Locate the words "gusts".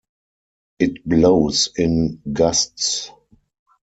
2.33-3.11